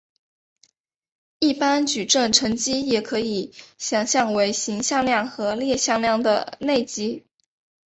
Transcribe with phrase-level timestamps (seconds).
[1.37, 7.23] 一般矩阵乘积也可以想为是行向量和列向量的内积。